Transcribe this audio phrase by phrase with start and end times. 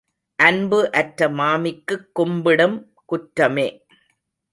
[0.39, 2.77] அன்பு அற்ற மாமிக்குக் கும்பிடும்
[3.05, 3.67] குற்றமே.